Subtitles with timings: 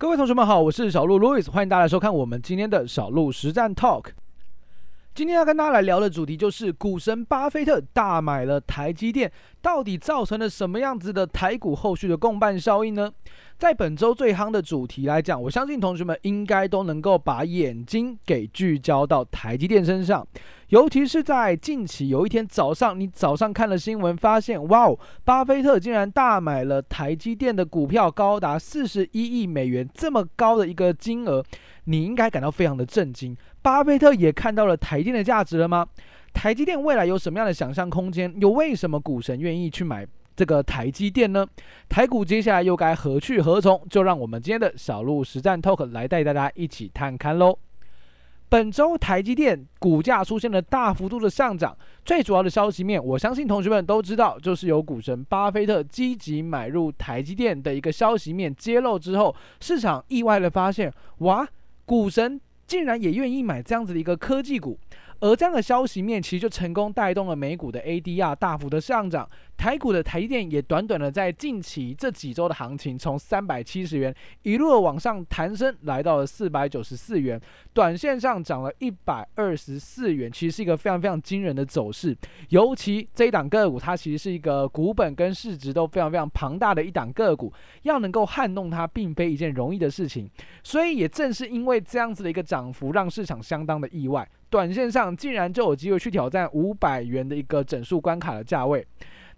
[0.00, 4.06] 各位同学们好，我是小鹿 Louis，欢迎大家来收看我们今天的小鹿实战 Talk。
[5.12, 13.10] 今天要跟大家来聊的主题就是股神巴菲特大买了台积电，到底造成了什么样子的台股后续的共伴效应呢？
[13.58, 20.26] 在本周最夯的主题来讲，我相信同学们应该都能够把眼睛给聚焦到台积电身上，
[20.68, 31.44] 尤其是在近期有一天早上，你早上看了新闻，发现哇哦，巴菲特竟然大买了台积电的股票，高达四十一亿美元，这么高的一个金额，
[31.84, 33.36] 你应该感到非常的震惊。
[33.62, 35.86] 巴菲特也看到了台积电的价值了吗？
[36.32, 38.32] 台积电未来有什么样的想象空间？
[38.40, 40.06] 又为什么股神愿意去买？
[40.36, 41.46] 这个台积电呢，
[41.88, 43.84] 台股接下来又该何去何从？
[43.90, 47.58] 就让我们今天的小鹿实战 Talk 来带大家一起探看喽。
[48.48, 61.46] 本周台积电股价出现了大幅度的上涨，最主要的消息面，我相信同学们都知道，就是由股神巴菲特积极买入台积电的一个消息面揭露之后，市场意外的发现，哇，
[61.84, 62.40] 股神
[62.70, 64.78] 竟然也愿意买这样子的一个科技股。
[65.20, 77.38] 而这样的消息面其实就成功带动了美股的 ADR 大幅的上涨，台股的台电也短短的在近期这几周的行情，从三百七十元一路往上弹升，来到了四百九十四元，
[77.74, 82.16] 短线上涨了一百二十四元，其实是一个非常非常惊人的走势。
[82.48, 90.30] 尤其这一档个股，它其实是一个股本跟市值都非常非常庞大的一档个股，要能够撼动它，并非一件容易的事情。
[90.64, 94.26] 所以也正是因为这样子的一个涨幅，让市场相当的意外。
[94.50, 98.86] 短线上竟然就有机会去挑战五百元的一个整数关卡的价位，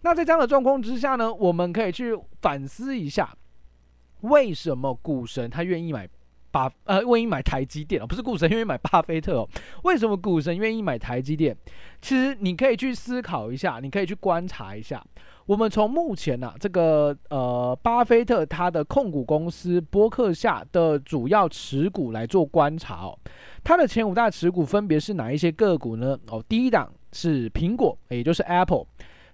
[0.00, 3.36] 那在这样的状况之下呢，我们可以去反思一下，
[4.22, 6.08] 为什么股神他愿意买
[6.50, 9.48] 巴呃愿意买台积电哦，不是股神愿意买巴菲特哦，
[9.84, 11.56] 为什么股神愿意买台积电？
[12.00, 15.02] 其实你可以去思考一下，你可以去观察一下。
[15.46, 23.18] 我们从目前呢、这个呃巴菲特他的控股公司波克夏的主要持股来做观察哦，
[23.64, 26.18] 它的前五大持股分别是哪一些个股呢？
[26.28, 28.86] 哦，第一档是苹果，也就是 Apple，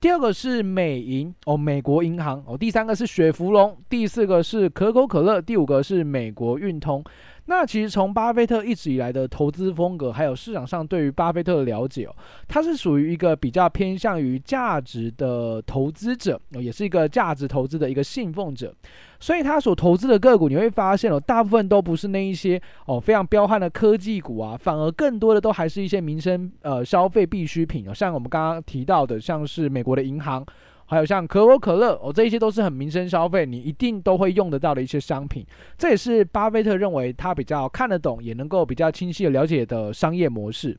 [0.00, 7.02] 第二个是美银哦，美国银行哦，第三个是雪佛龙，第四个是可口可乐，第五个是美国运通。
[7.46, 12.14] 那其实从巴菲特一直以来的投资风格，还有市场上对于巴菲特的了解哦，
[12.46, 18.72] 他是属于一个比较偏向于价值的投资者，也是一个价值投资的一个信奉者，
[19.18, 30.46] 所以他所投资的个股，你会发现哦，大部分都不是那一些哦非常彪悍的科技股啊，反而更多的都还是一些民生呃消费必需品哦，像我们刚刚提到的，像是美国的银行。
[30.92, 35.42] 还有像可口可乐哦，这一些都是很民生消费，你一定都会用得到的一些商品。
[35.78, 40.78] 这也是巴菲特认为他比较看得懂，也能够比较清晰的了解的商业模式。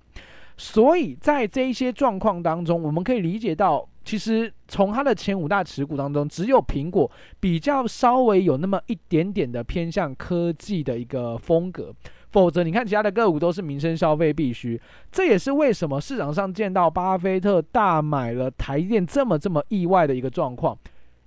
[0.56, 7.10] 所以在这一些状况当中，我们可以理解到，其实从他的前五大持股当中，只有苹果
[7.40, 11.92] 比较稍微有那么一点点的偏向科技的一个风格。
[12.34, 20.76] 否则，你看其他的个股都是民生消费必须，这也是为什么市场上见到巴菲特大买了台电这么这么意外的一个状况。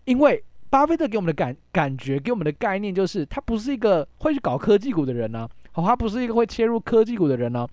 [0.05, 7.67] 因为巴菲特给我们的感感觉，给我们的概念就是他不是一个会去搞科技股的人呢、好，他不是一个会切入科技股的人呢、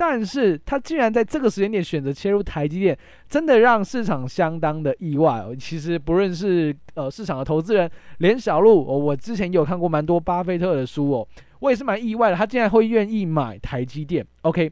[0.00, 2.96] 但是他竟然在这个时间点选择切入台积电，
[3.28, 5.52] 真的让市场相当的意外哦。
[5.58, 11.26] 其实不论是呃市场的投资人，连小鹿，哦，我之前有看过蛮多巴菲特的书哦。
[11.58, 14.24] 我也是蛮意外的，他竟然会愿意买台积电。
[14.42, 14.70] OK，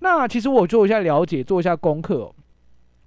[0.00, 2.30] 那其实我做一下了解，做一下功课。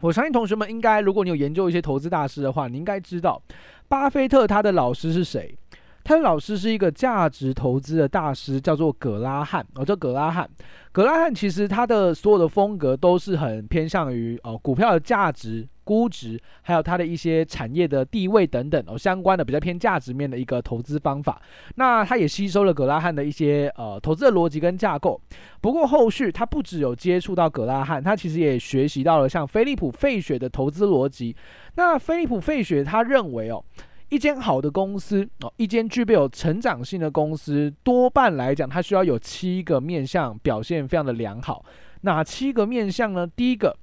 [0.02, 3.40] 我相信同学们应该，如果你有研究一些投资大师的话，你应该知道
[3.88, 5.56] 巴菲特他的老师是谁。
[6.04, 9.66] 他的老师是一个价值投资的大师，叫做葛拉汉。
[9.76, 10.50] 哦，叫葛拉汉。
[10.92, 15.68] 葛拉汉其实他的所有的风格都是很偏向于哦股票的价值。
[15.84, 21.42] 估值，还有它的一些产业的地位等等哦，相关的比较偏价值面的一个投资方法。
[21.78, 25.20] 那他也吸收了葛拉汉的一些呃投资的逻辑跟架构。
[25.60, 31.36] 不过后续他不只有接触到葛拉汉，他其实也学习到了像菲利普费雪的投资逻辑。
[31.74, 33.64] 那菲利普费雪他认为哦，
[34.10, 41.64] 一间好的公司哦，一间具备有成长性的公司，多半来讲它需要有七个面向表现非常的良好。
[42.02, 43.28] 哪七个面向呢？
[43.28, 43.76] 第一个。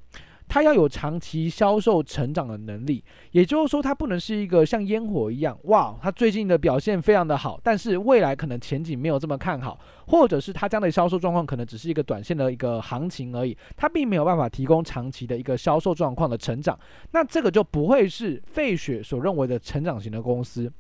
[0.49, 3.03] 它要有长期销售成长的能力，
[3.33, 16.79] 也就是说，它不能是一个像烟火一样，哇，它最近的表现非常的好，但是未来可能前景没有这么看好，或者是它这样的销售状况可能只是一个短线的一个行情而已，它并没有办法提供长期的一个销售状况的成长，
[17.11, 20.73] 那这个就不会是费雪所认为的成长型的公司。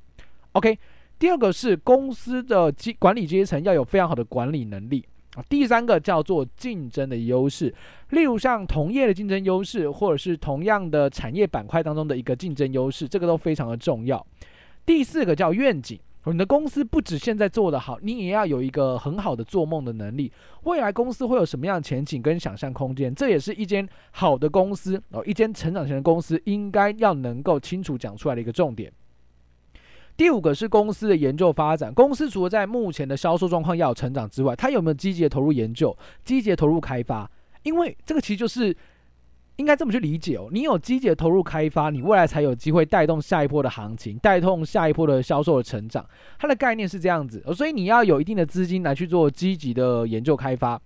[0.52, 0.78] OK，
[1.18, 5.04] 第二个是公司的管理阶层要有非常好的管理能力。
[5.48, 7.74] 第三个叫做竞争的优势，
[8.10, 14.24] 例如像同业的竞争优势，或者是同样的产业板块当中的一个竞争优势，这个都非常的重要。
[14.84, 20.32] 第四个叫愿景，你的公司不止现在做得好，你也要有一个很好的做梦的能力。
[20.64, 23.14] 未来公司会有什么样的前景跟想象空间？
[23.14, 28.92] 这也是一间好的公司哦，一间成长型的公司应该要能够清楚讲出来的一个重点。
[30.16, 31.92] 第五个是公司的研究发展。
[31.92, 37.30] 公司除了在目前的销售状况要有成长之外，它有没有积极的投入研究、积极的投入开发？
[37.62, 38.74] 因为这个其实就是
[39.56, 40.48] 应该这么去理解哦。
[40.50, 46.04] 你有积极的投入开发，你未来才有机会带动下一波的行情，带动下一波的销售的成长。
[46.38, 50.80] 它的概念是这样子，所以你要有一定的资金来去做积极的研究开发。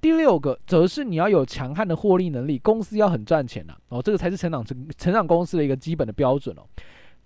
[0.00, 6.62] 第六个则是你要有强悍的获利能力，公司要很赚钱呐哦，这个才是成长成成长公司的一个基本的标准哦。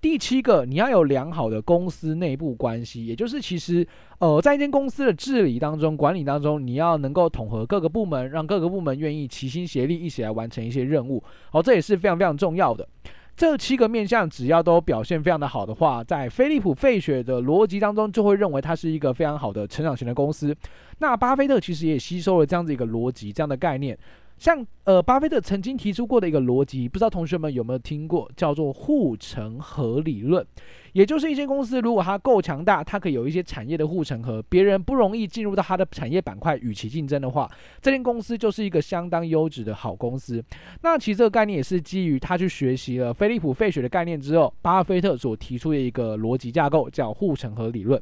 [0.05, 11.25] 第七个，你要有良好的公司内部关系，也就是其实，呃，在一间公司的治理当中、管理当中，你要能够统合各个部门，让各个部门愿意齐心协力，一起来完成一些任务。
[11.51, 12.87] 好，这也是非常非常重要的。
[13.35, 20.55] 这七个面向，只要都表现非常的好的话，在菲利普·费雪的逻辑当中，就会认为它是一个非常好的成长型的公司。
[20.99, 23.99] 那巴菲特其实也吸收了这样子一个逻辑，这样的概念。
[24.37, 30.45] 像呃，巴菲特曾经提出过的一个逻辑，不知道同学们有没有听过，叫做护城河理论。
[30.93, 37.51] 也就是一间公司如果它够强大，它可以有一些产业的护城河，别人不容易进入到它的产业板块与其竞争的话，
[37.81, 40.45] 这间公司就是一个相当优质的好公司。
[40.83, 48.01] 那其实这个概念也是基于他去学习了菲利普费雪的概念之后，巴菲特所提出的一个逻辑架构，叫护城河理论。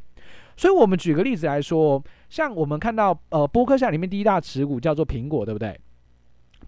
[0.56, 5.78] 所以我们举个例子来说，像我们看到呃，波克夏里面第一大持股叫做苹果，对不对？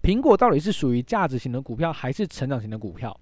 [0.01, 3.17] 苹果到底是属于价值型的股票还是成长型的股票？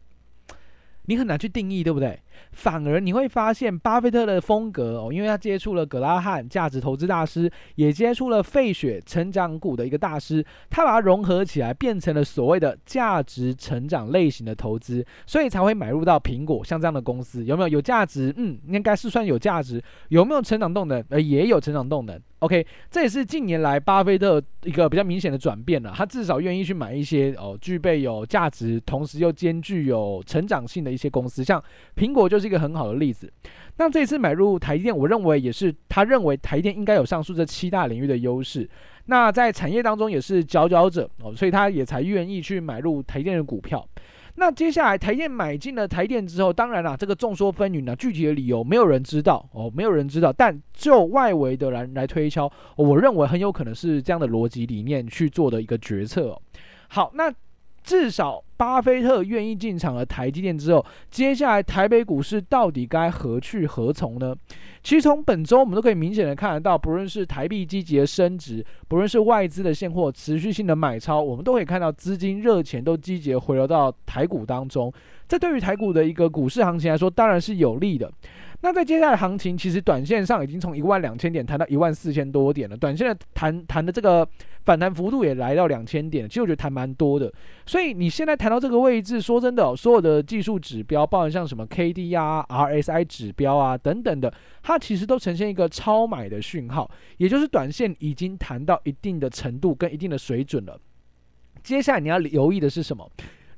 [1.06, 2.18] 你很难去定义，对不对？
[2.52, 17.74] 反而你会发现，巴菲特的风格哦，因为他接触了葛拉汉价值投资大师，也接触了费雪成长股的一个大师，他把它融合起来，变成了所谓的价值成长类型的投资，所以才会买入到苹果像这样的公司，有没有？
[17.74, 18.32] 有价值？
[18.38, 19.84] 嗯，应该是算有价值。
[20.10, 21.04] 有没有成长动能？
[21.10, 22.22] 呃，也有成长动能。
[22.40, 25.94] OK，这也是近年来巴菲特一个比较明显的转变了。
[25.96, 31.64] 他至少愿意去买一些哦，具备有价值，同时又兼具有成长性的一些公司，像
[31.96, 33.32] 苹果就是一个很好的例子。
[33.78, 38.70] 那这次买入台电，我认为也是他认为台电应该有上述这七大领域的优势。
[39.06, 43.86] 那在产业当中也是佼佼者哦，所以他也才愿意去买入台电的股票。
[44.36, 50.32] 那接下来台电买进了台电之后，当然啦，这个众说纷纭呢，具体的理由没有人知道哦，没有人知道。
[50.32, 56.40] 但就外围的人来推敲，我认为很有可能是这样的逻辑理念去做的一个决策。
[56.90, 57.34] 好，那。
[57.86, 64.36] 至少巴菲特愿意进场了台积电之后，接下来台北股市到底该何去何从呢？
[64.82, 74.92] 其实从本周我们都可以明显的看得到，不论是台币积极的升值，不论是外资的现货持续性的买超，我们都可以看到资金热钱都积极的回流到台股当中。
[75.28, 78.12] 这对于台股的一个股市行情来说，当然是有利的。
[78.60, 84.26] 那在接下来行情，其实短线上已经从一万两千点谈到一万四千多点了，短线的谈谈的这个
[84.64, 87.32] 反弹幅度也来到两千点，其实我觉得谈蛮多的。
[87.66, 100.78] 所以你现在谈到这个位置，说真的，所有的技术指标，包含像什么 K D 啊、R S I 指标啊等等的，它其实都呈现一个超买的讯号，也就是短线已经谈到一定的程度跟一定的水准了。
[101.64, 103.10] 接下来你要留意的是什么？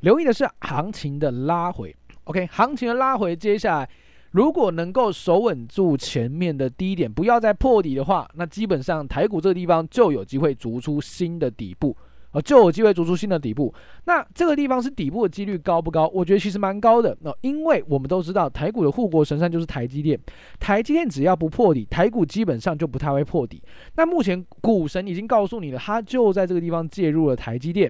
[0.02, 1.96] 留意的是行情的拉回。
[2.26, 3.90] OK，行情的拉回，接下来。
[4.34, 11.98] 如果能够守稳住前面的低点，不要再破底的话，那基本上台股这个地方就有机会逐出新的底部，
[12.36, 13.74] 呃，就有机会筑出新的底部。
[14.04, 16.06] 那这个地方是底部的几率高不高？
[16.10, 17.18] 我觉得其实蛮高的。
[17.22, 20.20] 那因为我们都知道台股的护国神山就是台积电，
[20.60, 23.64] 台积电只要不破底，台股基本上就不太会破底。
[23.96, 27.90] 那目前股神已经告诉你了，他就在这个地方介入了台积电，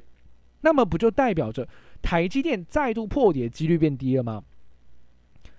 [0.61, 1.67] 那么不就代表着
[2.03, 4.43] 台积电再度破底的几率变低了吗？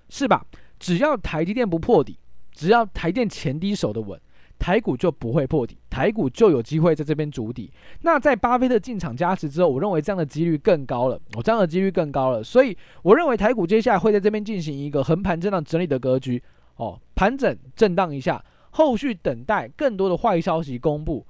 [0.08, 0.46] 是吧？
[0.78, 2.16] 只要台积电不破底，
[2.52, 4.20] 只要台电前低守得稳，
[4.58, 7.70] 台股就不会破底，台股就有机会在这边筑底。
[8.02, 12.42] 那在巴菲特进场加持之后，我认为这样的几率更高了，我这样的几率更高了。
[12.42, 16.42] 所以我认为台股接下来会在这边进行一个横盘震荡整理的格局，
[16.76, 21.26] 哦，盘整震荡一下，后续等待更多的坏消息公布。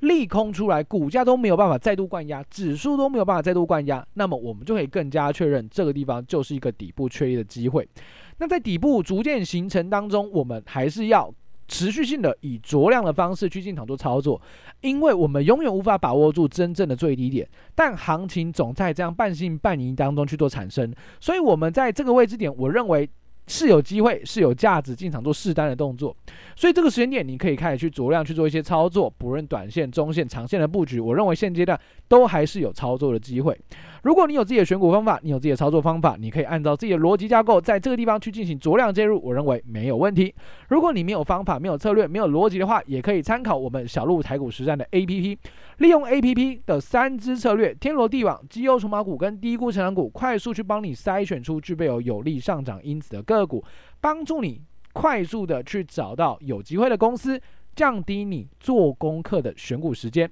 [0.00, 7.88] 利空出来，股价都没有办法再度灌压，指数都没有办法再度灌压，那么我们就可以更加确认这个地方就是一个底部确立的机会。
[8.36, 11.32] 那在底部逐渐形成当中，我们还是要
[11.66, 14.40] 持续性的以酌量的方式去进场做操作，
[14.80, 23.08] 因为我们永远无法把握住真正的最低点，但行情总在这样半信半疑当中去做产生，所以我们在这个位置点，我认为
[23.46, 26.16] 是有机会，是有价值进场做试单的动作，
[26.56, 33.58] 所以这个时间点你可以开始去酌量去做一些操作，不论短线、中线、长线的布局，我认为现阶段都还是有操作的机会。
[34.02, 40.34] 如果你有自己的选股方法，你有自己的操作方法，你可以按照自己的逻辑架构，在这个地方去进行酌量介入，我认为没有问题。
[40.68, 45.38] 如果你没有方法、没有策略、没有逻辑的话，也可以参考我们小鹿台股实战的 APP，
[45.78, 53.64] 利用 APP 的三支策略：天罗地网、绩优筹码股跟低估成长股，快速去帮你筛选出具备有有利上涨因子的个股。
[54.00, 54.60] 帮助你
[54.92, 57.40] 快速的去找到有机会的公司，
[57.74, 60.30] 降低你做功课的选股时间。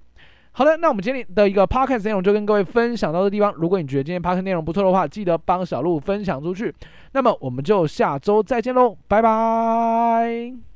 [0.54, 3.50] 好的，那我们今天的一个 podcast 内容就跟各位分享到这地方。
[3.54, 6.74] 如果你觉得今天 podcast 内容不错的话，记得帮小鹿分享出去。
[7.12, 10.71] 那么我们就下周再见喽，拜拜。